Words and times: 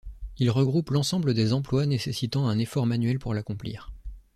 Il 0.39 0.49
regroupe 0.49 0.89
l'ensemble 0.89 1.35
des 1.35 1.53
emplois 1.53 1.85
nécessitant 1.85 2.47
un 2.47 2.57
effort 2.57 2.87
manuel 2.87 3.19
pour 3.19 3.35
l'accomplir. 3.35 3.93